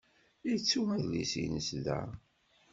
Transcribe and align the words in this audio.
Yettu 0.47 0.81
adlis-nnes 0.95 1.69
da. 1.85 1.99